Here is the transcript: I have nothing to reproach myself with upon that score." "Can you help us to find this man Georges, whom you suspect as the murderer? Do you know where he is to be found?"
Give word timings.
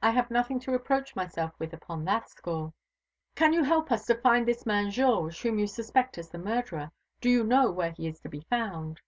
I 0.00 0.10
have 0.12 0.30
nothing 0.30 0.58
to 0.60 0.70
reproach 0.72 1.14
myself 1.14 1.52
with 1.58 1.74
upon 1.74 2.06
that 2.06 2.30
score." 2.30 2.72
"Can 3.34 3.52
you 3.52 3.62
help 3.62 3.92
us 3.92 4.06
to 4.06 4.14
find 4.18 4.48
this 4.48 4.64
man 4.64 4.90
Georges, 4.90 5.42
whom 5.42 5.58
you 5.58 5.66
suspect 5.66 6.16
as 6.16 6.30
the 6.30 6.38
murderer? 6.38 6.92
Do 7.20 7.28
you 7.28 7.44
know 7.44 7.70
where 7.70 7.90
he 7.90 8.08
is 8.08 8.18
to 8.20 8.30
be 8.30 8.40
found?" 8.48 9.02